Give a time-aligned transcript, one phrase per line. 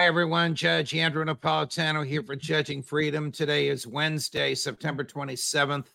[0.00, 0.54] Hi, everyone.
[0.54, 3.30] Judge Andrew Napolitano here for Judging Freedom.
[3.30, 5.88] Today is Wednesday, September 27th,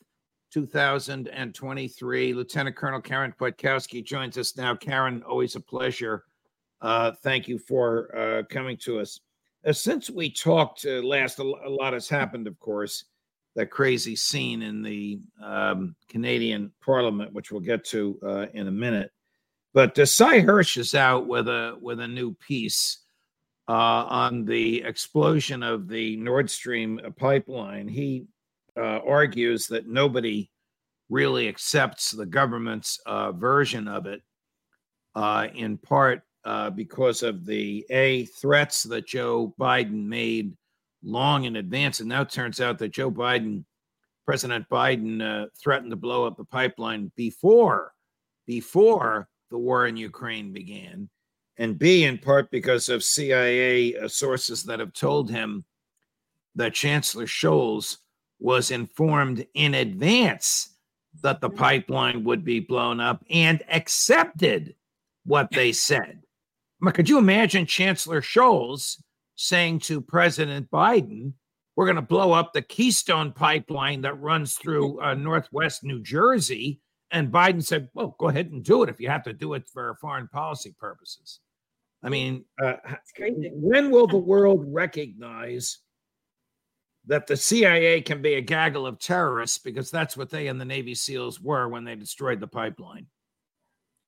[0.54, 2.34] 2023.
[2.36, 4.76] Lieutenant Colonel Karen Kwiatkowski joins us now.
[4.76, 6.24] Karen, always a pleasure.
[6.82, 9.20] Uh, thank you for uh, coming to us.
[9.66, 13.06] Uh, since we talked uh, last, a lot has happened, of course.
[13.56, 18.72] That crazy scene in the um, Canadian Parliament, which we'll get to uh, in a
[18.72, 19.10] minute.
[19.74, 23.00] But uh, Sy Hersh is out with a with a new piece
[23.68, 27.88] uh, on the explosion of the Nord Stream pipeline.
[27.88, 28.26] He
[28.78, 30.50] uh, argues that nobody
[31.10, 34.22] really accepts the government's uh, version of it,
[35.16, 40.54] uh, in part uh, because of the A, threats that Joe Biden made
[41.04, 42.00] long in advance.
[42.00, 43.64] And now it turns out that Joe Biden,
[44.26, 47.94] President Biden, uh, threatened to blow up the pipeline before,
[48.46, 51.10] before the war in Ukraine began
[51.58, 55.64] and B, in part because of CIA uh, sources that have told him
[56.56, 57.98] that Chancellor Scholz
[58.40, 60.76] was informed in advance
[61.22, 64.76] that the pipeline would be blown up and accepted
[65.26, 66.22] what they said.
[66.94, 69.02] Could you imagine Chancellor Scholz
[69.36, 71.34] saying to President Biden,
[71.76, 76.80] we're going to blow up the Keystone pipeline that runs through uh, Northwest New Jersey?
[77.12, 79.68] And Biden said, well, go ahead and do it if you have to do it
[79.68, 81.40] for foreign policy purposes.
[82.06, 82.76] I mean, uh,
[83.52, 85.80] when will the world recognize
[87.08, 90.66] that the CIA can be a gaggle of terrorists because that's what they and the
[90.66, 93.08] Navy SEALs were when they destroyed the pipeline?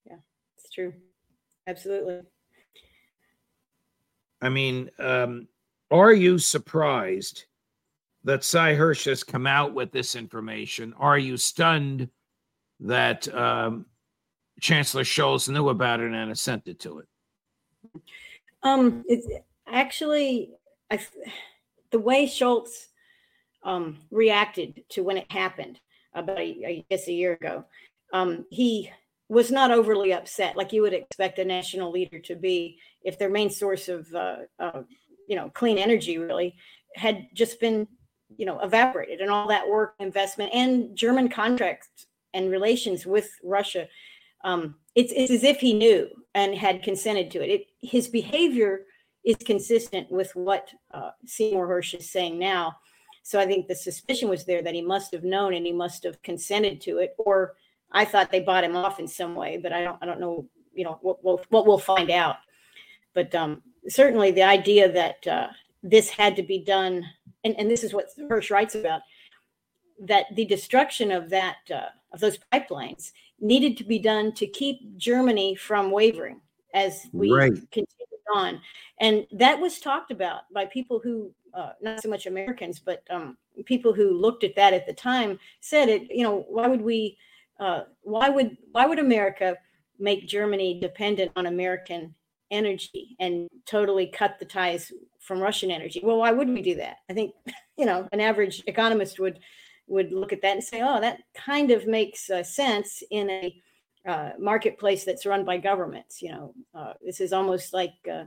[0.05, 0.17] Yeah,
[0.59, 0.93] it's true.
[1.65, 2.21] Absolutely.
[4.43, 5.47] I mean, um,
[5.89, 7.45] are you surprised
[8.25, 10.93] that Sy Hersh has come out with this information?
[10.99, 12.09] Are you stunned
[12.81, 13.87] that um,
[14.61, 17.07] Chancellor Scholz knew about it and assented to it?
[18.63, 19.27] Um, it's
[19.67, 20.51] actually
[20.89, 20.99] I,
[21.91, 22.87] the way Scholz
[23.63, 25.79] um, reacted to when it happened
[26.13, 27.65] about a, I guess a year ago.
[28.13, 28.89] Um, he
[29.29, 33.29] was not overly upset, like you would expect a national leader to be, if their
[33.29, 34.37] main source of uh,
[35.27, 36.55] you know clean energy really
[36.95, 37.87] had just been
[38.37, 43.87] you know evaporated, and all that work, investment, and German contracts and relations with Russia
[44.43, 47.49] um, it's, it's as if he knew and had consented to it.
[47.49, 48.85] it his behavior
[49.25, 52.77] is consistent with what uh, Seymour Hersh is saying now.
[53.23, 56.03] So I think the suspicion was there that he must have known and he must
[56.03, 57.55] have consented to it, or
[57.91, 60.47] I thought they bought him off in some way, but I don't I don't know
[60.73, 62.37] you know what we'll, what we'll find out.
[63.15, 65.47] But um, certainly the idea that uh,
[65.81, 67.03] this had to be done,
[67.43, 69.01] and, and this is what Hersh writes about,
[69.99, 74.97] that the destruction of that uh, of those pipelines needed to be done to keep
[74.97, 76.41] Germany from wavering
[76.73, 77.53] as we right.
[77.71, 77.97] continued
[78.35, 78.61] on.
[78.99, 83.37] And that was talked about by people who, uh, not so much Americans, but um,
[83.65, 87.17] people who looked at that at the time said it, you know, why would we,
[87.59, 89.55] uh, why would, why would America
[89.99, 92.13] make Germany dependent on American
[92.51, 96.01] energy and totally cut the ties from Russian energy?
[96.03, 96.97] Well, why would we do that?
[97.09, 97.33] I think,
[97.77, 99.39] you know, an average economist would
[99.87, 103.61] would look at that and say, oh, that kind of makes uh, sense in a
[104.07, 106.21] uh, marketplace that's run by governments.
[106.21, 108.25] You know, uh, this is almost like, uh,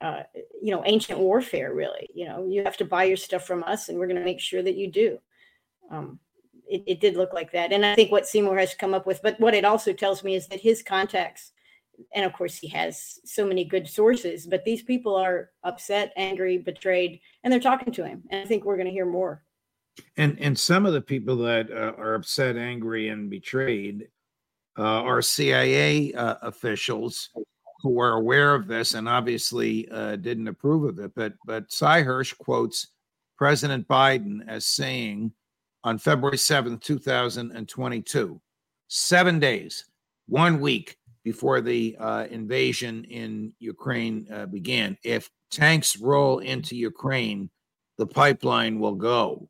[0.00, 0.22] uh,
[0.62, 2.08] you know, ancient warfare, really.
[2.14, 4.40] You know, you have to buy your stuff from us and we're going to make
[4.40, 5.18] sure that you do.
[5.90, 6.18] Um,
[6.68, 7.72] it, it, did look like that.
[7.72, 10.34] And I think what Seymour has come up with, but what it also tells me
[10.34, 11.52] is that his contacts,
[12.14, 16.58] and of course he has so many good sources, but these people are upset, angry,
[16.58, 18.22] betrayed, and they're talking to him.
[18.30, 19.42] And I think we're going to hear more.
[20.16, 24.08] And and some of the people that uh, are upset, angry, and betrayed
[24.78, 27.30] uh, are CIA uh, officials
[27.82, 31.14] who were aware of this and obviously uh, didn't approve of it.
[31.14, 32.88] But but Sy Hersh quotes
[33.36, 35.32] President Biden as saying
[35.84, 38.40] on February 7th, 2022,
[38.88, 39.84] seven days,
[40.26, 47.50] one week before the uh, invasion in Ukraine uh, began, if tanks roll into Ukraine,
[47.96, 49.48] the pipeline will go.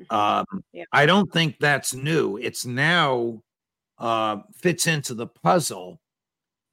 [0.00, 0.14] Mm-hmm.
[0.14, 0.84] Um, yeah.
[0.92, 2.36] I don't think that's new.
[2.36, 3.42] It's now
[3.98, 6.00] uh, fits into the puzzle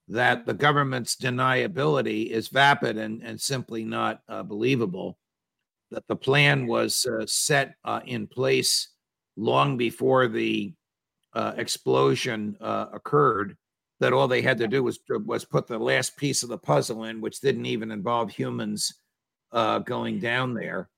[0.08, 5.18] that the government's deniability is vapid and, and simply not uh, believable.
[5.92, 8.90] That the plan was uh, set uh, in place
[9.36, 10.74] long before the
[11.34, 13.58] uh, explosion uh, occurred.
[14.00, 17.04] That all they had to do was was put the last piece of the puzzle
[17.04, 18.92] in, which didn't even involve humans
[19.52, 20.90] uh, going down there.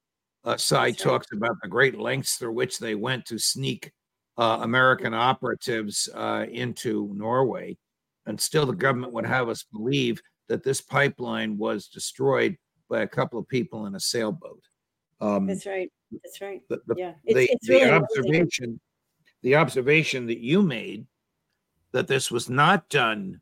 [0.46, 3.92] Uh, Sy talks about the great lengths through which they went to sneak
[4.38, 7.78] uh, American operatives uh, into Norway.
[8.26, 12.58] And still, the government would have us believe that this pipeline was destroyed
[12.90, 14.62] by a couple of people in a sailboat.
[15.22, 15.92] Um, That's right.
[16.12, 16.62] That's right.
[16.70, 17.14] The, the, yeah.
[17.24, 18.80] It's, the, it's really the observation, amazing.
[19.42, 21.06] the observation that you made
[21.92, 23.40] that this was not done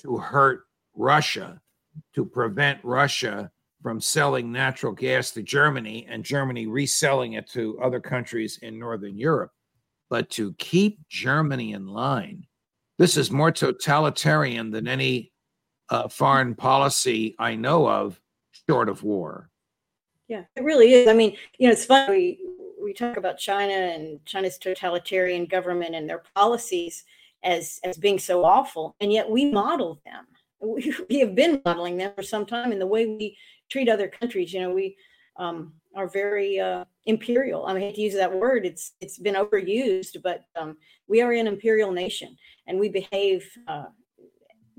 [0.00, 0.64] to hurt
[0.94, 1.60] Russia,
[2.14, 3.50] to prevent Russia
[3.82, 9.16] from selling natural gas to Germany and Germany reselling it to other countries in Northern
[9.16, 9.52] Europe,
[10.08, 12.46] but to keep Germany in line.
[12.98, 15.32] This is more totalitarian than any
[15.88, 18.20] uh, foreign policy I know of,
[18.68, 19.50] short of war.
[20.28, 21.08] Yeah, it really is.
[21.08, 22.10] I mean, you know, it's funny.
[22.10, 22.38] We,
[22.82, 27.04] we talk about China and China's totalitarian government and their policies
[27.42, 30.26] as as being so awful, and yet we model them.
[31.08, 33.38] We, have been modeling them for some time in the way we
[33.70, 34.52] treat other countries.
[34.52, 34.96] You know, we
[35.36, 37.66] um, are very uh, imperial.
[37.66, 40.76] I, mean, I hate to use that word; it's it's been overused, but um,
[41.06, 42.36] we are an imperial nation,
[42.66, 43.86] and we behave uh,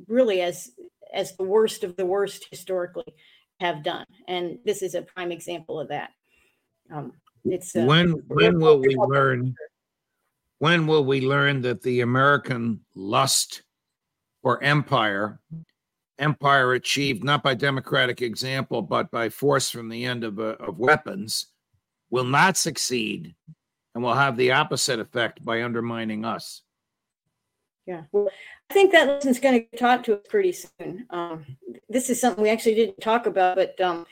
[0.07, 0.71] really as
[1.13, 3.13] as the worst of the worst historically
[3.59, 4.05] have done.
[4.27, 6.11] And this is a prime example of that.
[6.93, 7.13] Um,
[7.45, 9.55] it's uh, when when will we learn?
[10.59, 13.63] When will we learn that the American lust
[14.43, 15.39] for empire
[16.21, 20.79] empire achieved not by democratic example but by force from the end of, uh, of
[20.79, 21.47] weapons
[22.09, 23.35] will not succeed
[23.93, 26.61] and will have the opposite effect by undermining us.
[27.85, 28.29] Yeah well
[28.69, 31.05] i think that lesson's going to taught to us pretty soon.
[31.09, 31.45] Um,
[31.89, 34.05] this is something we actually didn't talk about but um,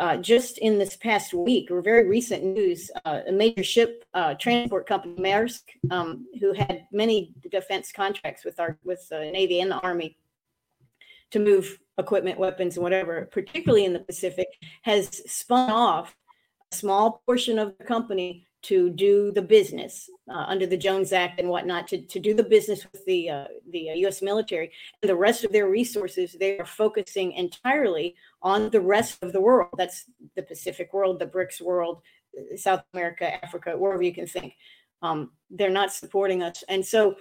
[0.00, 4.34] uh, just in this past week or very recent news uh, a major ship uh,
[4.34, 9.70] transport company maersk um, who had many defense contracts with our with the navy and
[9.70, 10.16] the army
[11.32, 14.48] to move equipment, weapons, and whatever, particularly in the Pacific,
[14.82, 16.16] has spun off
[16.72, 21.40] a small portion of the company to do the business uh, under the Jones Act
[21.40, 24.22] and whatnot to, to do the business with the uh, the U.S.
[24.22, 24.70] military
[25.02, 29.40] and the rest of their resources they are focusing entirely on the rest of the
[29.40, 29.70] world.
[29.76, 30.04] That's
[30.36, 32.02] the Pacific world, the BRICS world,
[32.56, 34.54] South America, Africa, wherever you can think.
[35.02, 37.16] Um, they're not supporting us, and so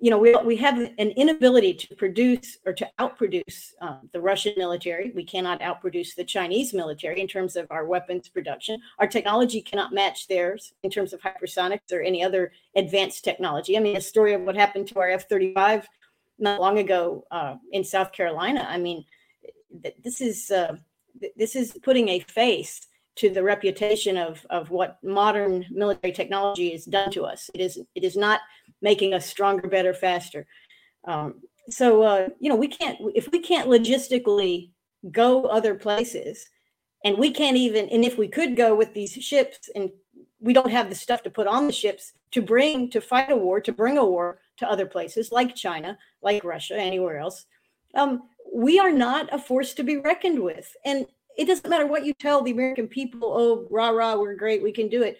[0.00, 4.52] you know, we, we have an inability to produce or to outproduce um, the Russian
[4.56, 5.12] military.
[5.14, 8.80] We cannot outproduce the Chinese military in terms of our weapons production.
[8.98, 13.76] Our technology cannot match theirs in terms of hypersonics or any other advanced technology.
[13.76, 15.88] I mean, a story of what happened to our F 35
[16.38, 18.66] not long ago uh, in South Carolina.
[18.68, 19.04] I mean,
[20.02, 20.76] this is uh,
[21.36, 26.84] this is putting a face to the reputation of of what modern military technology has
[26.84, 27.50] done to us.
[27.54, 28.40] It is it is not
[28.84, 30.46] making us stronger, better, faster.
[31.08, 34.70] Um, so uh, you know we can't if we can't logistically
[35.10, 36.46] go other places,
[37.04, 39.90] and we can't even and if we could go with these ships and
[40.38, 43.36] we don't have the stuff to put on the ships to bring to fight a
[43.36, 47.46] war to bring a war to other places like China, like Russia, anywhere else.
[47.94, 48.22] Um,
[48.54, 52.12] we are not a force to be reckoned with, and it doesn't matter what you
[52.14, 55.18] tell the American people, oh, rah, rah, we're great, we can do it.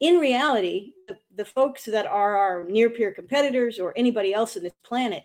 [0.00, 4.62] In reality, the, the folks that are our near peer competitors or anybody else on
[4.62, 5.24] this planet,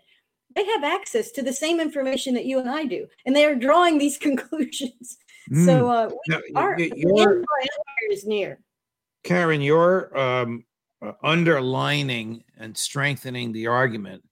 [0.54, 3.54] they have access to the same information that you and I do, and they are
[3.54, 5.18] drawing these conclusions.
[5.50, 5.64] Mm.
[5.64, 8.60] So uh, now, our, your, empire is near.
[9.22, 10.64] Karen, you're um,
[11.02, 14.22] uh, underlining and strengthening the argument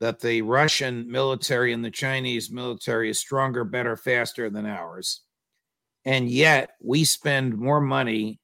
[0.00, 5.22] that the Russian military and the Chinese military is stronger, better, faster than ours
[6.08, 8.38] and yet we spend more money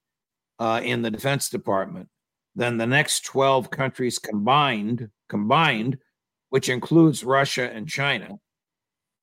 [0.58, 2.08] uh, in the Defense Department
[2.54, 5.98] than the next 12 countries combined, combined,
[6.50, 8.38] which includes Russia and China.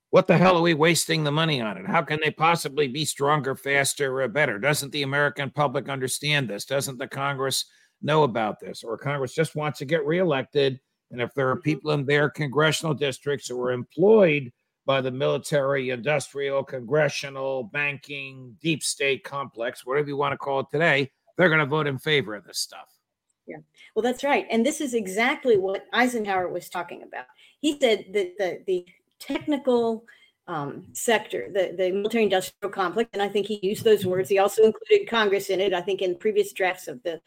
[0.09, 1.88] What the hell are we wasting the money on it?
[1.88, 4.59] How can they possibly be stronger, faster, or better?
[4.59, 6.65] Doesn't the American public understand this?
[6.65, 7.65] Doesn't the Congress
[8.01, 8.83] know about this?
[8.83, 10.81] Or Congress just wants to get reelected?
[11.11, 11.61] And if there are mm-hmm.
[11.61, 14.51] people in their congressional districts who are employed
[14.85, 20.67] by the military, industrial, congressional, banking, deep state complex, whatever you want to call it
[20.71, 22.89] today, they're going to vote in favor of this stuff.
[23.47, 23.57] Yeah,
[23.95, 24.45] well, that's right.
[24.50, 27.25] And this is exactly what Eisenhower was talking about.
[27.59, 28.85] He said that the, the
[29.19, 30.05] technical
[30.47, 34.29] um, sector, the, the military industrial complex, and I think he used those words.
[34.29, 37.21] He also included Congress in it, I think, in previous drafts of the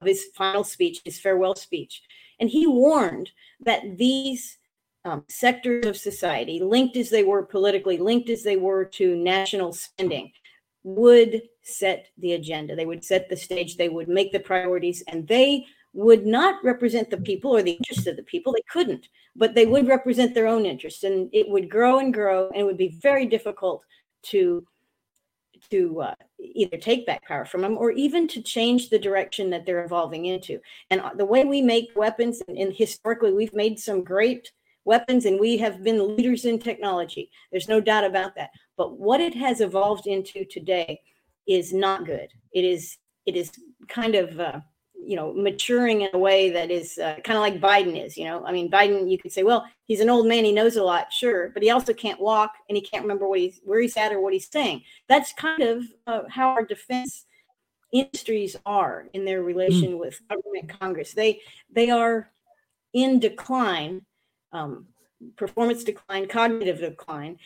[0.00, 2.02] of his final speech, his farewell speech.
[2.40, 3.30] And he warned
[3.60, 4.58] that these
[5.04, 9.72] um, sectors of society, linked as they were politically, linked as they were to national
[9.72, 10.32] spending,
[10.82, 12.76] would set the agenda.
[12.76, 13.76] They would set the stage.
[13.76, 18.06] They would make the priorities, and they would not represent the people or the interests
[18.06, 18.52] of the people.
[18.52, 22.48] They couldn't, but they would represent their own interests, and it would grow and grow,
[22.48, 23.82] and it would be very difficult
[24.24, 24.66] to
[25.70, 29.64] to uh, either take back power from them or even to change the direction that
[29.64, 30.60] they're evolving into.
[30.90, 34.52] And uh, the way we make weapons, and, and historically, we've made some great
[34.84, 37.30] weapons and we have been leaders in technology.
[37.50, 38.50] There's no doubt about that.
[38.76, 41.00] But what it has evolved into today
[41.46, 42.28] is not good.
[42.52, 42.96] It is
[43.26, 43.52] it is
[43.88, 44.60] kind of uh,
[44.94, 48.16] you know maturing in a way that is uh, kind of like Biden is.
[48.16, 49.10] You know, I mean, Biden.
[49.10, 50.44] You could say, well, he's an old man.
[50.44, 53.40] He knows a lot, sure, but he also can't walk and he can't remember what
[53.40, 54.82] he's where he's at or what he's saying.
[55.08, 57.26] That's kind of uh, how our defense
[57.92, 60.00] industries are in their relation mm.
[60.00, 61.12] with government Congress.
[61.12, 62.30] They they are
[62.92, 64.02] in decline
[64.52, 64.86] um,
[65.36, 67.38] performance decline, cognitive decline,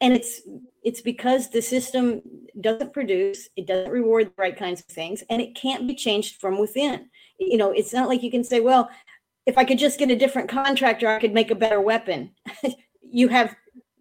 [0.00, 0.42] and it's
[0.82, 2.22] it's because the system
[2.60, 6.40] doesn't produce, it doesn't reward the right kinds of things, and it can't be changed
[6.40, 7.08] from within.
[7.38, 8.88] You know, it's not like you can say, well,
[9.46, 12.30] if I could just get a different contractor, I could make a better weapon.
[13.02, 13.54] you have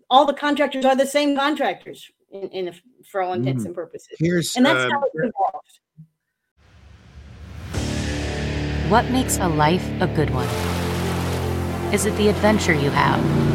[0.10, 2.76] all the contractors are the same contractors in, in
[3.10, 3.68] for all intents mm.
[3.68, 4.16] and purposes.
[4.20, 5.80] Here's, and that's uh, how it evolved.
[8.90, 10.48] What makes a life a good one?
[11.94, 13.55] Is it the adventure you have?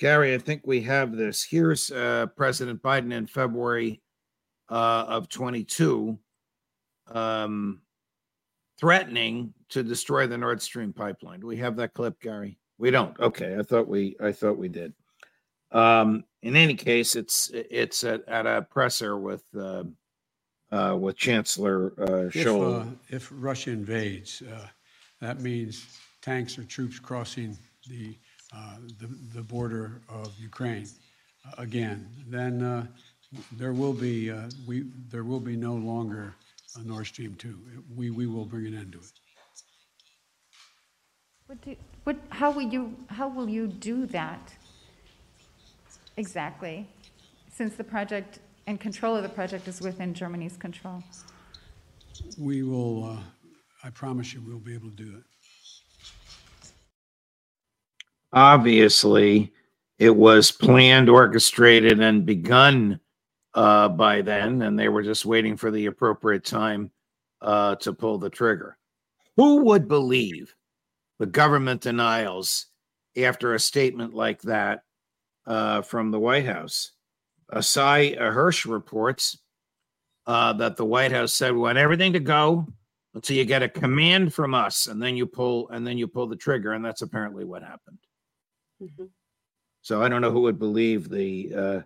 [0.00, 1.44] Gary, I think we have this.
[1.44, 4.00] Here's uh, President Biden in February
[4.70, 6.18] uh, of 22
[7.12, 7.82] um,
[8.78, 11.40] threatening to destroy the Nord Stream pipeline.
[11.40, 12.58] Do we have that clip, Gary?
[12.78, 13.18] We don't.
[13.20, 14.94] Okay, I thought we I thought we did.
[15.70, 19.84] Um, in any case, it's it's at, at a presser with uh,
[20.72, 22.86] uh, with Chancellor uh, Scholz.
[22.86, 24.66] If, uh, if Russia invades, uh,
[25.20, 28.16] that means tanks or troops crossing the
[28.98, 30.86] the, the border of Ukraine
[31.46, 32.86] uh, again, then uh,
[33.52, 34.32] there will be
[34.66, 36.34] we there will be no longer
[36.76, 37.58] a Nord Stream two.
[37.96, 39.12] We we will bring an end to it.
[41.46, 44.52] What do, what, how will you how will you do that
[46.16, 46.88] exactly?
[47.52, 51.02] Since the project and control of the project is within Germany's control.
[52.38, 53.18] We will.
[53.82, 55.24] I promise you, we'll be able to do it
[58.32, 59.52] obviously
[59.98, 63.00] it was planned, orchestrated, and begun
[63.54, 66.90] uh, by then, and they were just waiting for the appropriate time
[67.42, 68.78] uh, to pull the trigger.
[69.36, 70.54] Who would believe
[71.18, 72.66] the government denials
[73.16, 74.82] after a statement like that
[75.46, 76.92] uh, from the White House?
[77.52, 79.38] Asai Hersh reports
[80.26, 82.66] uh, that the White House said, "We want everything to go
[83.14, 86.26] until you get a command from us, and then you pull, and then you pull
[86.26, 87.98] the trigger." And that's apparently what happened.
[88.82, 89.06] Mm-hmm.
[89.82, 91.80] So I don't know who would believe the uh,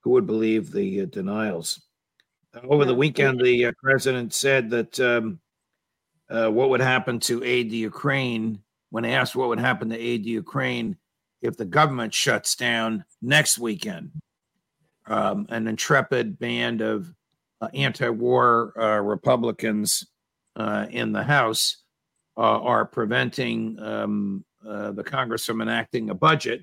[0.00, 1.82] who would believe the uh, denials.
[2.64, 5.40] Over the weekend, the uh, president said that um,
[6.28, 8.58] uh, what would happen to aid to Ukraine
[8.90, 10.96] when asked what would happen to aid to Ukraine
[11.40, 14.10] if the government shuts down next weekend.
[15.06, 17.12] Um, an intrepid band of
[17.60, 20.06] uh, anti-war uh, Republicans
[20.90, 21.78] in the House
[22.36, 26.62] are preventing um, uh, the Congress from enacting a budget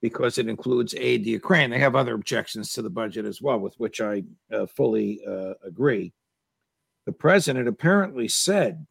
[0.00, 1.70] because it includes aid to Ukraine.
[1.70, 5.54] They have other objections to the budget as well, with which I uh, fully uh,
[5.64, 6.12] agree.
[7.06, 8.86] The president apparently said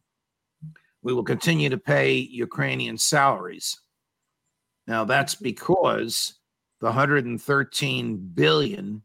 [1.02, 3.80] we will continue to pay Ukrainian salaries.
[4.86, 6.34] Now that's because
[6.80, 9.02] the 113 billion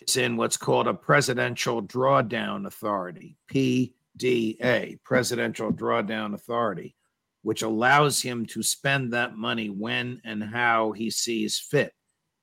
[0.00, 6.94] is in what's called a presidential drawdown authority, PDA, Presidential Drawdown Authority,
[7.46, 11.94] which allows him to spend that money when and how he sees fit.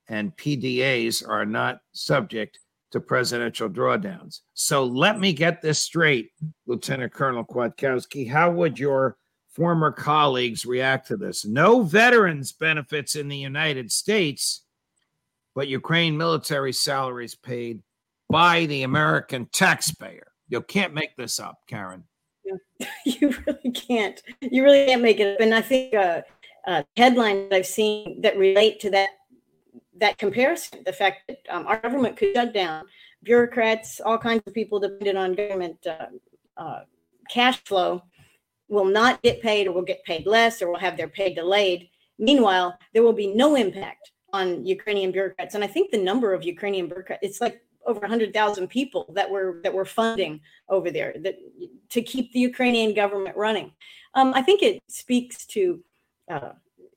[0.07, 2.60] And PDAs are not subject
[2.91, 4.39] to presidential drawdowns.
[4.53, 6.29] So let me get this straight,
[6.67, 8.29] Lieutenant Colonel Kwiatkowski.
[8.29, 9.17] How would your
[9.51, 11.45] former colleagues react to this?
[11.45, 14.63] No veterans benefits in the United States,
[15.53, 17.81] but Ukraine military salaries paid
[18.29, 20.31] by the American taxpayer.
[20.48, 22.05] You can't make this up, Karen.
[23.06, 24.22] you really can't.
[24.42, 25.42] You really can't make it up.
[25.42, 26.22] And I think uh,
[26.68, 29.10] uh, headlines I've seen that relate to that
[30.00, 32.84] that comparison, the fact that um, our government could shut down,
[33.24, 36.08] bureaucrats, all kinds of people dependent on government uh,
[36.58, 36.82] uh,
[37.30, 38.02] cash flow
[38.70, 41.90] will not get paid or will get paid less or will have their pay delayed.
[42.18, 45.54] Meanwhile, there will be no impact on Ukrainian bureaucrats.
[45.56, 49.60] And I think the number of Ukrainian bureaucrats, it's like over 100,000 people that were
[49.63, 51.36] that were funding over there that
[51.90, 53.72] to keep the Ukrainian government running.
[54.16, 55.84] Um, I think it speaks to
[56.30, 56.54] uh,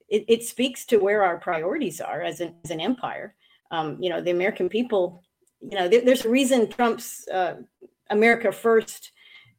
[0.08, 3.34] it, it, speaks to where our priorities are as an, as an empire.
[3.70, 5.22] Um, you know, the American people.
[5.60, 7.56] You know, there, there's a reason Trump's uh,
[8.10, 9.12] America First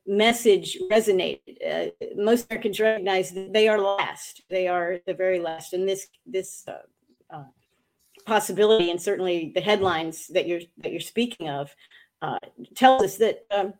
[0.05, 1.39] message resonated.
[1.67, 4.41] Uh, most Americans recognize that they are last.
[4.49, 6.85] They are the very last, and this this uh,
[8.27, 11.73] possibility, and certainly the headlines that you're that you're speaking of,
[12.21, 12.37] uh,
[12.75, 13.73] tells us that um,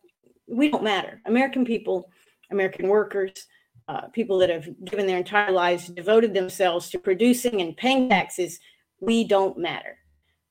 [0.48, 1.20] we don't matter.
[1.26, 2.10] American people,
[2.50, 3.46] American workers,
[3.86, 8.58] uh, people that have given their entire lives, devoted themselves to producing and paying taxes,
[9.00, 9.98] we don't matter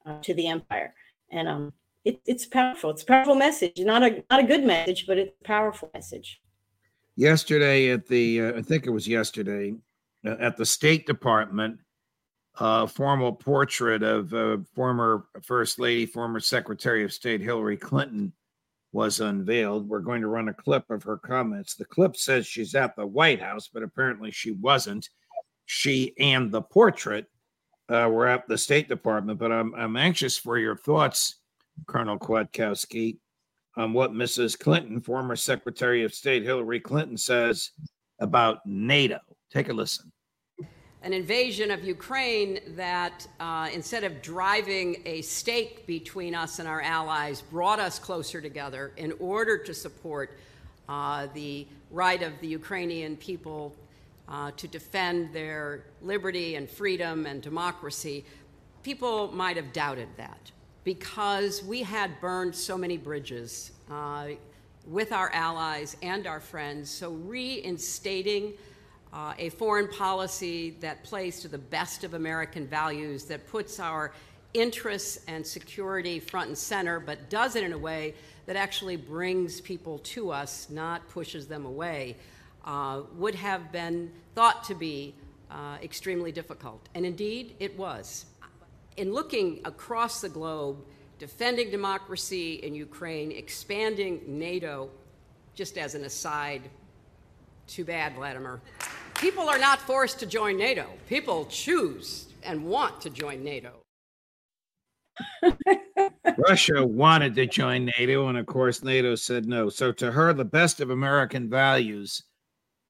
[0.06, 0.94] uh, to the empire.
[1.32, 1.74] And um,
[2.06, 2.92] it, it's powerful.
[2.92, 3.74] It's a powerful message.
[3.80, 6.40] Not a not a good message, but it's a powerful message.
[7.16, 9.74] Yesterday at the, uh, I think it was yesterday,
[10.24, 11.80] uh, at the State Department,
[12.60, 18.34] a formal portrait of uh, former First Lady, former Secretary of State Hillary Clinton
[18.92, 19.88] was unveiled.
[19.88, 21.76] We're going to run a clip of her comments.
[21.76, 25.10] The clip says she's at the White House, but apparently she wasn't.
[25.66, 27.28] She and the portrait
[27.90, 29.38] uh, were at the State Department.
[29.38, 31.42] But I'm, I'm anxious for your thoughts,
[31.86, 33.18] Colonel Kwiatkowski,
[33.76, 34.58] on what Mrs.
[34.58, 37.72] Clinton, former Secretary of State Hillary Clinton, says
[38.20, 39.20] about NATO.
[39.52, 40.12] Take a listen
[41.08, 46.82] an invasion of Ukraine that, uh, instead of driving a stake between us and our
[46.82, 50.38] allies, brought us closer together in order to support
[50.90, 53.74] uh, the right of the Ukrainian people
[54.28, 58.26] uh, to defend their liberty and freedom and democracy.
[58.84, 60.52] People might have doubted that
[60.84, 64.28] because we had burned so many bridges uh,
[64.86, 66.90] with our allies and our friends.
[66.90, 68.56] So, reinstating
[69.14, 74.14] uh, a foreign policy that plays to the best of American values, that puts our
[74.54, 78.14] interests and security front and center, but does it in a way
[78.46, 82.16] that actually brings people to us, not pushes them away,
[82.66, 85.14] uh, would have been thought to be
[85.52, 86.88] uh, extremely difficult.
[86.96, 88.26] And indeed, it was.
[88.98, 90.78] In looking across the globe,
[91.20, 94.90] defending democracy in Ukraine, expanding NATO,
[95.56, 96.70] just as an aside,
[97.68, 98.62] too bad, Vladimir.
[99.18, 100.86] People are not forced to join NATO.
[101.10, 103.84] People choose and want to join NATO.
[106.38, 109.70] Russia wanted to join NATO, and of course, NATO said no.
[109.70, 112.24] So, to her, the best of American values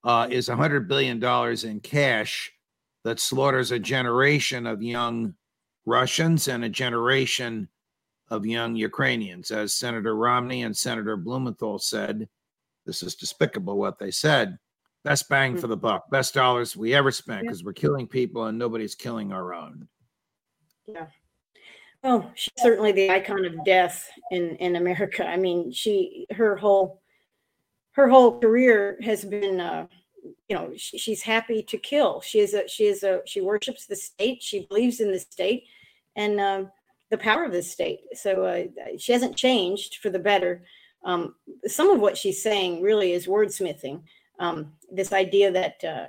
[0.04, 1.24] uh, is $100 billion
[1.66, 2.52] in cash
[3.06, 5.34] that slaughters a generation of young
[5.86, 7.70] Russians and a generation
[8.30, 9.50] of young Ukrainians.
[9.52, 12.28] As Senator Romney and Senator Blumenthal said,
[12.86, 14.58] this is despicable what they said.
[15.08, 15.62] Best bang mm.
[15.62, 19.32] for the buck, best dollars we ever spent because we're killing people and nobody's killing
[19.32, 19.88] our own.
[20.86, 21.06] Yeah.
[22.04, 25.26] Well, she's certainly the icon of death in in America.
[25.26, 27.02] I mean, she her whole
[27.92, 29.88] her whole career has been uh,
[30.50, 33.86] you know she, she's happy to kill she is a she is a she worships
[33.86, 35.64] the state she believes in the state
[36.18, 36.64] and uh,
[37.12, 38.64] the power of the state so uh,
[38.98, 40.64] she hasn't changed for the better
[41.06, 44.02] um, some of what she's saying really is wordsmithing
[44.40, 46.06] um, this idea that uh,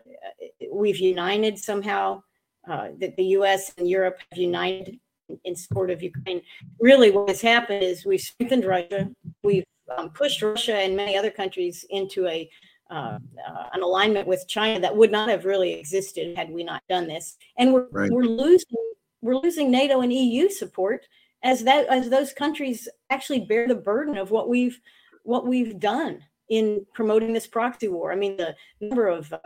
[0.72, 2.22] we've united somehow,
[2.68, 3.72] uh, that the U.S.
[3.78, 4.98] and Europe have united
[5.44, 6.42] in support of Ukraine.
[6.80, 9.10] Really, what has happened is we've strengthened Russia,
[9.42, 9.64] we've
[9.96, 12.48] um, pushed Russia and many other countries into a
[12.90, 16.82] uh, uh, an alignment with China that would not have really existed had we not
[16.88, 17.36] done this.
[17.58, 18.10] And we're, right.
[18.10, 18.78] we're losing
[19.20, 21.06] we're losing NATO and EU support
[21.42, 24.80] as that as those countries actually bear the burden of what we've
[25.24, 28.12] what we've done in promoting this proxy war.
[28.12, 29.38] I mean, the number of uh,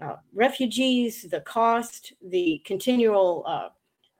[0.00, 3.68] uh, refugees, the cost, the continual uh,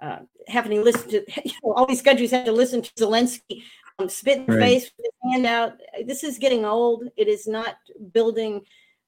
[0.01, 3.63] uh, having to listen to you know, all these countries have to listen to Zelensky
[3.99, 4.63] um, spit in the right.
[4.63, 5.75] face with his hand out.
[6.07, 7.05] This is getting old.
[7.17, 7.77] It is not
[8.13, 8.63] building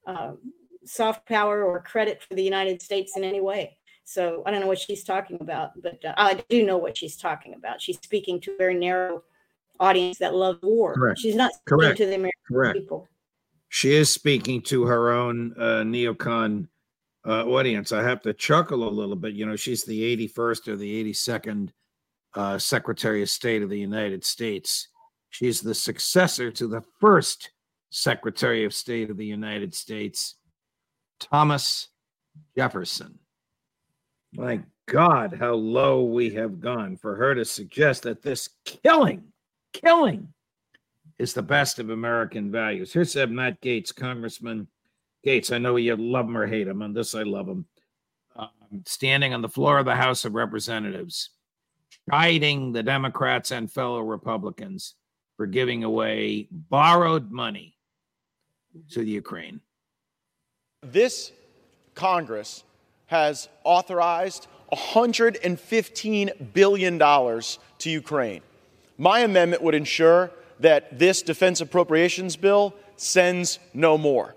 [0.05, 0.33] uh,
[0.85, 3.77] soft power or credit for the United States in any way.
[4.03, 7.15] So I don't know what she's talking about, but uh, I do know what she's
[7.15, 7.81] talking about.
[7.81, 9.23] She's speaking to a very narrow
[9.81, 10.93] audience that love war.
[10.93, 11.19] Correct.
[11.19, 11.97] She's not speaking Correct.
[11.97, 12.79] to the American Correct.
[12.79, 13.07] people.
[13.69, 16.67] She is speaking to her own uh, neocon
[17.25, 17.91] uh, audience.
[17.91, 19.33] I have to chuckle a little bit.
[19.33, 21.69] You know, she's the 81st or the 82nd
[22.35, 24.87] uh, Secretary of State of the United States.
[25.29, 27.51] She's the successor to the first
[27.89, 30.35] Secretary of State of the United States,
[31.19, 31.89] Thomas
[32.57, 33.17] Jefferson.
[34.33, 39.23] My God, how low we have gone for her to suggest that this killing,
[39.73, 40.33] killing
[41.19, 42.91] is the best of American values.
[42.91, 44.67] Here's Matt Gaetz, Congressman
[45.25, 45.53] Gaetz.
[45.53, 46.81] I know you love him or hate him.
[46.81, 47.65] On this, I love him.
[48.35, 48.49] Um,
[48.85, 51.29] standing on the floor of the House of Representatives,
[52.09, 54.95] chiding the Democrats and fellow Republicans
[55.37, 57.75] for giving away borrowed money
[58.91, 59.61] to the Ukraine.
[60.81, 61.31] This
[61.93, 62.63] Congress
[63.07, 68.41] has authorized $115 billion to Ukraine.
[69.01, 74.35] My amendment would ensure that this defense appropriations bill sends no more.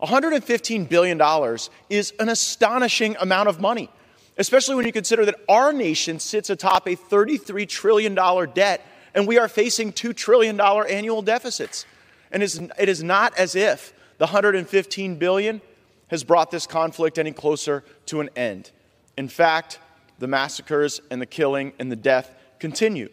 [0.00, 1.58] $115 billion
[1.90, 3.90] is an astonishing amount of money,
[4.38, 8.14] especially when you consider that our nation sits atop a $33 trillion
[8.54, 8.80] debt
[9.12, 11.84] and we are facing $2 trillion annual deficits.
[12.32, 15.60] And it is not as if the 115 billion
[16.06, 18.70] has brought this conflict any closer to an end.
[19.18, 19.80] In fact,
[20.18, 23.10] the massacres and the killing and the death continue.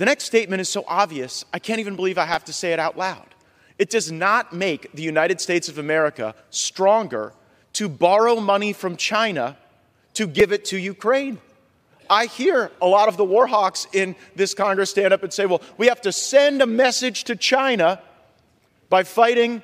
[0.00, 2.78] The next statement is so obvious, I can't even believe I have to say it
[2.78, 3.26] out loud.
[3.78, 7.34] It does not make the United States of America stronger
[7.74, 9.58] to borrow money from China
[10.14, 11.36] to give it to Ukraine.
[12.08, 15.44] I hear a lot of the war hawks in this Congress stand up and say,
[15.44, 18.00] well, we have to send a message to China
[18.88, 19.62] by fighting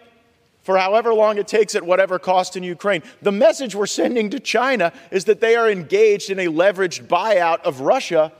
[0.64, 3.02] for however long it takes at whatever cost in Ukraine.
[3.22, 7.62] The message we're sending to China is that they are engaged in a leveraged buyout
[7.62, 8.34] of Russia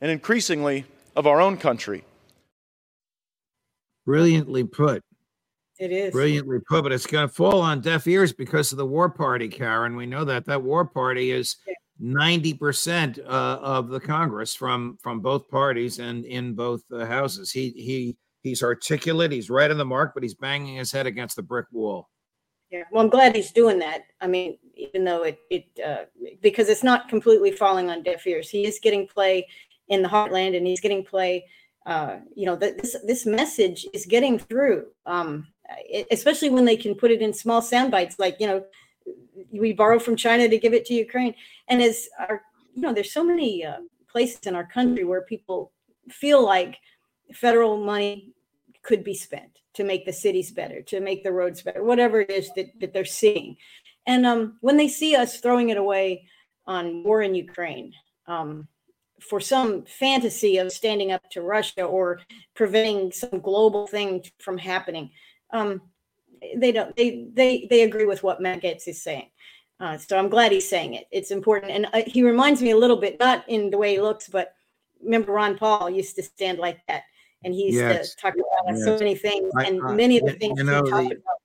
[0.00, 0.86] and increasingly
[1.16, 2.04] of our own country.
[4.04, 5.02] Brilliantly put.
[5.78, 6.12] It is.
[6.12, 9.48] Brilliantly put, but it's going to fall on deaf ears because of the war party,
[9.48, 9.96] Karen.
[9.96, 10.44] We know that.
[10.46, 11.56] That war party is
[12.00, 17.50] 90% uh, of the Congress from from both parties and in both uh, houses.
[17.50, 21.36] He he he's articulate, he's right on the mark, but he's banging his head against
[21.36, 22.08] the brick wall.
[22.70, 24.02] Yeah, well, I'm glad he's doing that.
[24.20, 26.04] I mean, even though it it uh,
[26.40, 28.50] because it's not completely falling on deaf ears.
[28.50, 29.46] He is getting play
[29.88, 31.44] in the heartland and he's getting play
[31.86, 35.46] uh, you know this this message is getting through um,
[36.10, 38.64] especially when they can put it in small sound bites like you know
[39.52, 41.34] we borrow from china to give it to ukraine.
[41.68, 42.42] And as our
[42.74, 45.72] you know there's so many uh, places in our country where people
[46.10, 46.76] feel like
[47.32, 48.32] federal money
[48.82, 52.30] could be spent to make the cities better to make the roads better whatever it
[52.30, 53.56] is that, that they're seeing.
[54.06, 56.28] And um, when they see us throwing it away
[56.66, 57.92] on war in ukraine
[58.26, 58.68] um,
[59.20, 62.20] for some fantasy of standing up to Russia or
[62.54, 65.10] preventing some global thing from happening.
[65.50, 65.80] Um,
[66.56, 66.94] they don't.
[66.96, 69.30] They they they agree with what Matt Gaetz is saying.
[69.78, 71.06] Uh, so I'm glad he's saying it.
[71.10, 74.00] It's important, and uh, he reminds me a little bit, not in the way he
[74.00, 74.54] looks, but
[75.02, 77.02] remember Ron Paul used to stand like that,
[77.44, 78.14] and he used yes.
[78.14, 78.84] to talk about yes.
[78.84, 81.36] so many things, and I, many of the things you know, he talked the, about.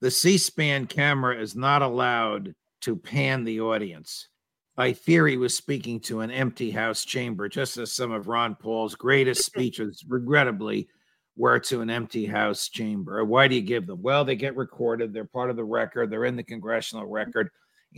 [0.00, 4.28] The C-SPAN camera is not allowed to pan the audience
[4.76, 8.94] by he was speaking to an empty house chamber, just as some of Ron Paul's
[8.94, 10.88] greatest speeches, regrettably,
[11.34, 13.24] were to an empty house chamber.
[13.24, 14.02] Why do you give them?
[14.02, 17.48] Well, they get recorded, they're part of the record, they're in the congressional record,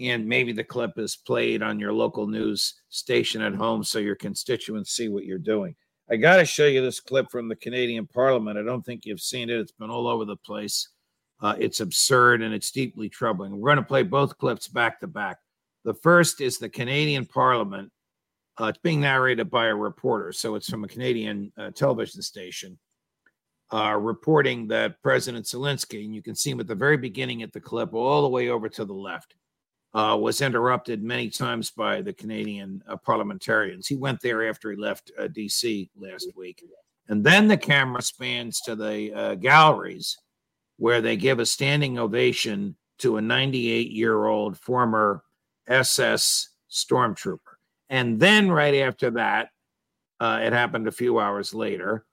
[0.01, 4.15] and maybe the clip is played on your local news station at home so your
[4.15, 5.75] constituents see what you're doing.
[6.11, 8.57] I got to show you this clip from the Canadian Parliament.
[8.57, 10.89] I don't think you've seen it, it's been all over the place.
[11.41, 13.57] Uh, it's absurd and it's deeply troubling.
[13.59, 15.39] We're going to play both clips back to back.
[15.85, 17.91] The first is the Canadian Parliament.
[18.61, 22.77] Uh, it's being narrated by a reporter, so it's from a Canadian uh, television station,
[23.73, 27.53] uh, reporting that President Zelensky, and you can see him at the very beginning at
[27.53, 29.37] the clip, all the way over to the left,
[29.95, 33.87] uh, was interrupted many times by the Canadian uh, parliamentarians.
[33.87, 36.65] He went there after he left uh, DC last week.
[37.09, 40.19] And then the camera spans to the galleries
[40.77, 45.23] where they give a standing ovation to a 98 year old former
[45.69, 47.39] SS stormtrooper.
[47.89, 49.51] And then right after that,
[50.21, 52.05] uh, it happened a few hours later.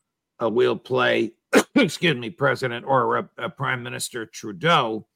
[0.41, 1.33] Uh, we'll play,
[1.75, 5.07] excuse me, President or uh, Prime Minister Trudeau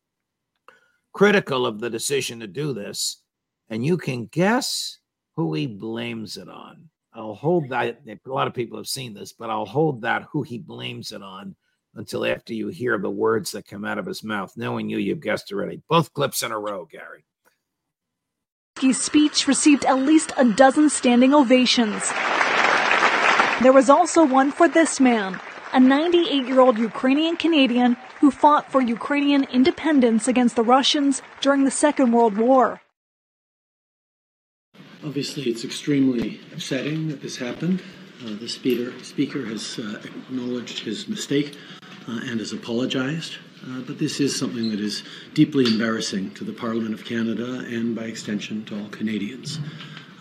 [1.13, 3.23] critical of the decision to do this.
[3.69, 4.99] And you can guess
[5.35, 6.89] who he blames it on.
[7.13, 7.99] I'll hold that.
[8.07, 11.21] A lot of people have seen this, but I'll hold that who he blames it
[11.21, 11.55] on
[11.95, 14.53] until after you hear the words that come out of his mouth.
[14.55, 15.81] Knowing you, you've guessed already.
[15.89, 17.25] Both clips in a row, Gary.
[18.81, 22.11] His speech received at least a dozen standing ovations.
[23.61, 25.41] There was also one for this man,
[25.73, 31.65] a 98 year old Ukrainian Canadian who fought for Ukrainian independence against the Russians during
[31.65, 32.81] the Second World War.
[35.03, 37.81] Obviously, it's extremely upsetting that this happened.
[38.25, 41.57] Uh, the speaker, speaker has uh, acknowledged his mistake
[42.07, 43.37] uh, and has apologized.
[43.65, 47.95] Uh, but this is something that is deeply embarrassing to the Parliament of Canada and,
[47.95, 49.59] by extension, to all Canadians.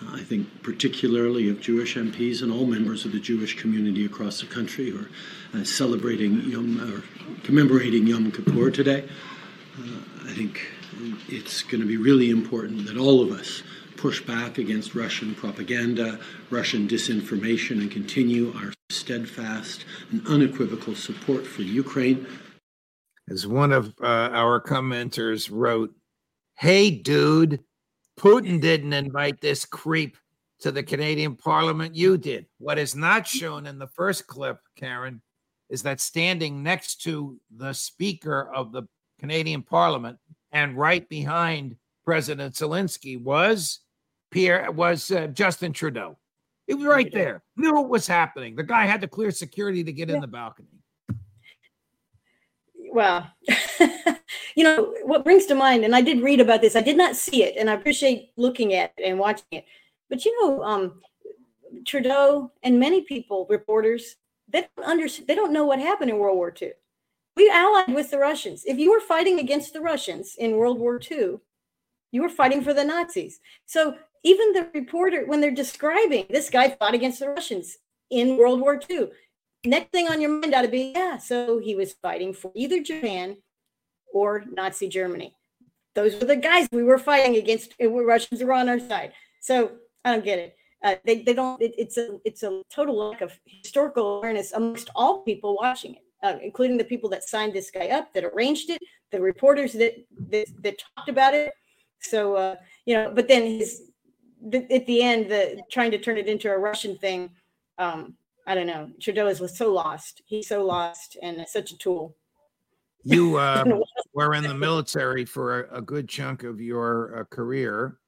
[0.02, 4.40] Uh, I think particularly of Jewish MPs and all members of the Jewish community across
[4.40, 7.04] the country who are uh, celebrating Yom or
[7.44, 9.08] commemorating Yom Kippur today.
[10.24, 10.60] I think
[11.28, 13.62] it's going to be really important that all of us
[13.96, 16.18] push back against Russian propaganda,
[16.50, 22.26] Russian disinformation, and continue our steadfast and unequivocal support for Ukraine.
[23.30, 25.94] As one of uh, our commenters wrote,
[26.56, 27.60] Hey, dude,
[28.18, 30.16] Putin didn't invite this creep
[30.60, 31.94] to the Canadian Parliament.
[31.94, 32.46] You did.
[32.58, 35.22] What is not shown in the first clip, Karen,
[35.68, 38.82] is that standing next to the Speaker of the
[39.20, 40.18] Canadian Parliament
[40.52, 43.80] and right behind President Zelensky was
[44.30, 46.18] Pierre was uh, Justin Trudeau.
[46.66, 47.42] It was right there.
[47.56, 48.56] Knew what was happening.
[48.56, 50.16] The guy had to clear security to get yeah.
[50.16, 50.68] in the balcony.
[52.92, 53.30] Well,
[54.54, 56.76] you know what brings to mind, and I did read about this.
[56.76, 59.64] I did not see it, and I appreciate looking at it and watching it.
[60.08, 61.00] But you know, um,
[61.86, 64.16] Trudeau and many people, reporters,
[64.48, 65.28] they don't understand.
[65.28, 66.72] They don't know what happened in World War II.
[67.36, 68.64] We allied with the Russians.
[68.66, 71.38] If you were fighting against the Russians in World War II,
[72.10, 73.40] you were fighting for the Nazis.
[73.66, 77.78] So even the reporter, when they're describing this guy fought against the Russians
[78.10, 79.08] in World War II,
[79.64, 82.82] next thing on your mind ought to be, yeah, so he was fighting for either
[82.82, 83.36] Japan
[84.12, 85.34] or Nazi Germany.
[85.94, 87.74] Those were the guys we were fighting against.
[87.80, 89.12] Russians were on our side.
[89.40, 89.72] So
[90.04, 90.56] I don't get it.
[90.84, 91.60] Uh, they, they don't.
[91.60, 96.02] It, it's a it's a total lack of historical awareness amongst all people watching it,
[96.22, 99.94] uh, including the people that signed this guy up, that arranged it, the reporters that
[100.30, 101.52] that, that talked about it.
[102.00, 103.90] So uh, you know, but then his
[104.40, 107.30] the, at the end, the trying to turn it into a Russian thing.
[107.78, 108.14] Um,
[108.48, 108.90] I don't know.
[108.98, 110.22] Trudeau is was so lost.
[110.24, 112.16] He's so lost and such a tool.
[113.04, 113.82] You um,
[114.14, 117.98] were in the military for a, a good chunk of your uh, career.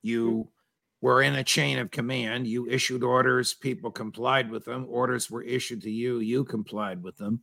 [0.00, 0.48] You
[1.02, 2.46] were in a chain of command.
[2.46, 4.86] You issued orders, people complied with them.
[4.88, 7.42] Orders were issued to you, you complied with them.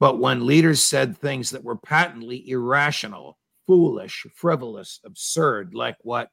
[0.00, 6.30] But when leaders said things that were patently irrational, foolish, frivolous, absurd, like what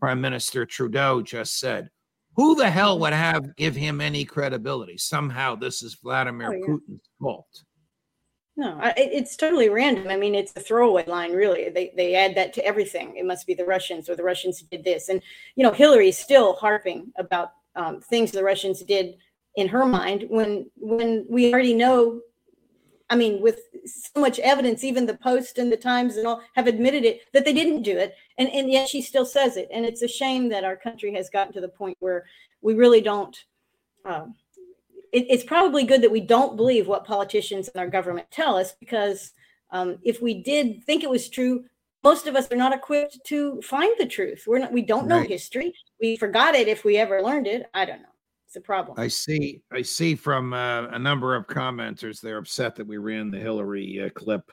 [0.00, 1.90] Prime Minister Trudeau just said.
[2.36, 4.98] Who the hell would have give him any credibility?
[4.98, 6.66] Somehow this is Vladimir oh, yeah.
[6.66, 7.64] Putin's fault.
[8.58, 10.08] No, it's totally random.
[10.08, 11.68] I mean, it's a throwaway line, really.
[11.68, 13.14] They they add that to everything.
[13.16, 15.20] It must be the Russians or the Russians did this, and
[15.56, 19.16] you know, Hillary's still harping about um, things the Russians did
[19.56, 22.20] in her mind when when we already know
[23.08, 26.66] I mean, with so much evidence, even the Post and the Times and all have
[26.66, 29.68] admitted it that they didn't do it, and and yet she still says it.
[29.72, 32.24] And it's a shame that our country has gotten to the point where
[32.62, 33.36] we really don't.
[34.04, 34.34] Um,
[35.12, 38.72] it, it's probably good that we don't believe what politicians and our government tell us
[38.72, 39.32] because
[39.70, 41.64] um, if we did think it was true,
[42.02, 44.44] most of us are not equipped to find the truth.
[44.48, 44.72] We're not.
[44.72, 45.28] We don't know right.
[45.28, 45.74] history.
[46.00, 47.66] We forgot it if we ever learned it.
[47.72, 48.15] I don't know
[48.54, 48.94] a problem.
[48.98, 49.62] I see.
[49.72, 54.02] I see from uh, a number of commenters they're upset that we ran the Hillary
[54.04, 54.52] uh, clip.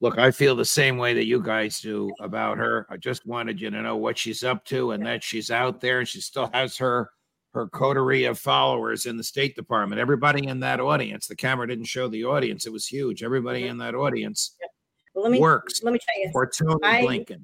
[0.00, 2.88] Look, I feel the same way that you guys do about her.
[2.90, 6.00] I just wanted you to know what she's up to and that she's out there
[6.00, 7.10] and she still has her
[7.54, 10.00] her coterie of followers in the State Department.
[10.00, 11.26] Everybody in that audience.
[11.26, 12.66] The camera didn't show the audience.
[12.66, 13.22] It was huge.
[13.22, 14.68] Everybody in that audience yeah.
[15.14, 15.82] well, let me, works.
[15.82, 16.30] Let me tell you.
[16.32, 17.42] For Tony I, Blinken.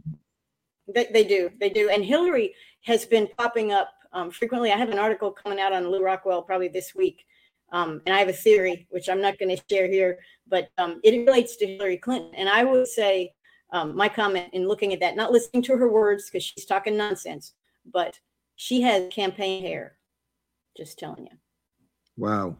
[0.95, 1.51] They, they do.
[1.61, 1.91] They do.
[1.91, 4.73] And Hillary has been popping up um, frequently.
[4.73, 7.25] I have an article coming out on Lew Rockwell probably this week.
[7.71, 11.01] Um, and I have a theory, which I'm not going to share here, but um,
[11.05, 12.35] it relates to Hillary Clinton.
[12.35, 13.35] And I would say
[13.73, 16.97] um, my comment in looking at that, not listening to her words because she's talking
[16.97, 17.53] nonsense,
[17.93, 18.19] but
[18.57, 19.99] she has campaign hair.
[20.77, 21.37] Just telling you.
[22.17, 22.57] Wow.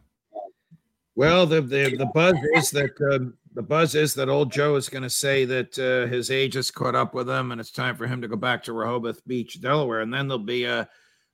[1.15, 4.89] Well, the the, the buzz is that uh, the buzz is that old Joe is
[4.89, 7.95] going to say that uh, his age has caught up with him, and it's time
[7.95, 10.87] for him to go back to Rehoboth Beach, Delaware, and then there'll be a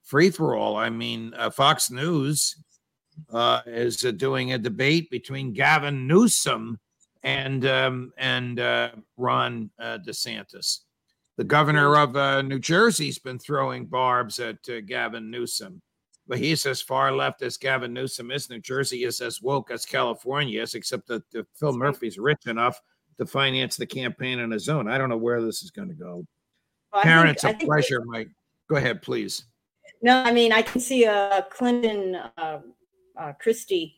[0.06, 0.78] free for all.
[0.78, 2.56] I mean, uh, Fox News
[3.34, 6.80] uh, is uh, doing a debate between Gavin Newsom
[7.24, 10.80] and um, and uh, Ron uh, DeSantis.
[11.38, 15.82] The governor of uh, New Jersey's been throwing barbs at uh, Gavin Newsom,
[16.28, 18.50] but he's as far left as Gavin Newsom is.
[18.50, 22.80] New Jersey is as woke as California is, except that uh, Phil Murphy's rich enough
[23.18, 24.88] to finance the campaign on his own.
[24.88, 26.26] I don't know where this is going to go.
[26.94, 28.30] Well, Karen, think- it's a pleasure, Mike.
[28.70, 29.46] Go ahead, please.
[30.02, 32.60] No, I mean, I can see a Clinton uh,
[33.18, 33.96] uh, Christie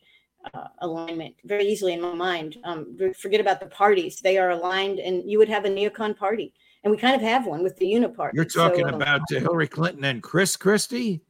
[0.54, 2.56] uh, alignment very easily in my mind.
[2.64, 6.54] Um, forget about the parties; they are aligned, and you would have a neocon party,
[6.84, 8.30] and we kind of have one with the Unipart.
[8.34, 11.20] You're talking So, um, about uh, Hillary Clinton and Chris Christie.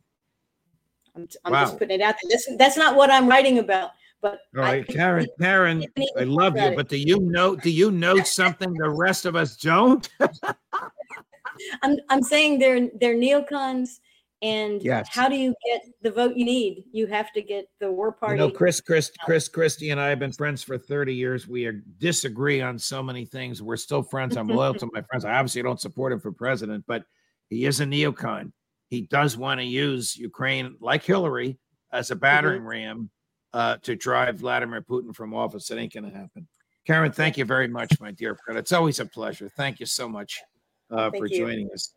[1.17, 1.65] I'm, I'm Wow.
[1.65, 2.31] just putting it out there.
[2.31, 5.85] That's, that's not what I'm writing about, but All right, I, Karen, Karen,
[6.17, 7.57] I love you, but do you know?
[7.57, 10.09] Do you know something the rest of us don't?
[11.83, 14.01] I'm I'm saying they're they're neocons,
[14.42, 15.09] and Yes.
[15.11, 16.85] how do you get the vote you need?
[16.92, 18.38] You have to get the war You party.
[18.38, 21.48] know, Chris, Chris, Chris Christie and I have been friends for 30 years.
[21.48, 23.62] We are, disagree on so many things.
[23.62, 24.37] We're still friends.
[24.37, 25.24] I'm loyal to my friends.
[25.24, 27.05] I obviously don't support him for president, but
[27.48, 28.53] he is a neocon.
[28.88, 31.59] He does want to use Ukraine, like Hillary,
[31.92, 33.11] as a battering ram
[33.53, 35.70] uh, to drive Vladimir Putin from office.
[35.70, 36.46] It ain't going to happen.
[36.87, 38.59] Karen, thank you very much, my dear friend.
[38.59, 39.51] It's always a pleasure.
[39.57, 40.40] Thank you so much
[40.90, 41.38] uh, for you.
[41.38, 41.92] joining us.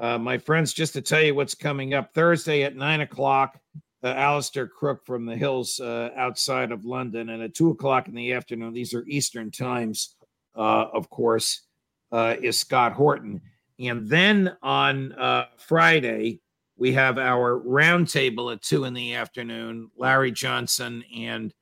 [0.00, 3.60] Uh, my friends, just to tell you what's coming up Thursday at nine o'clock,
[4.02, 8.14] uh, Alastair Crooke from the hills uh, outside of London, and at two o'clock in
[8.14, 10.16] the afternoon, these are Eastern times,
[10.56, 11.66] uh, of course,
[12.12, 13.42] uh, is Scott Horton.
[13.78, 16.40] And then on uh, Friday,
[16.78, 19.90] we have our roundtable at two in the afternoon.
[19.98, 21.52] Larry Johnson and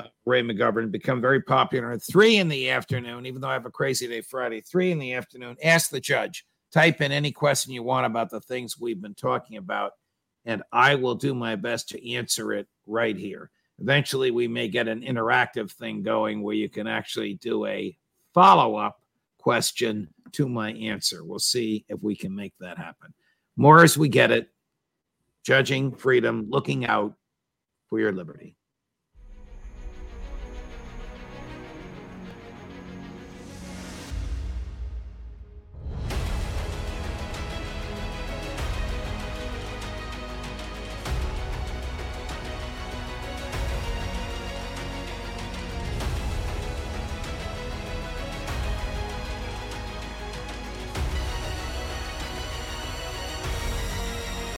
[0.00, 3.64] uh, Ray McGovern become very popular at three in the afternoon, even though I have
[3.64, 5.56] a crazy day Friday, three in the afternoon.
[5.62, 6.44] Ask the judge.
[6.76, 9.92] Type in any question you want about the things we've been talking about,
[10.44, 13.50] and I will do my best to answer it right here.
[13.78, 17.96] Eventually, we may get an interactive thing going where you can actually do a
[18.34, 19.00] follow up
[19.38, 21.24] question to my answer.
[21.24, 23.14] We'll see if we can make that happen.
[23.56, 24.50] More as we get it,
[25.46, 27.14] judging freedom, looking out
[27.88, 28.54] for your liberty.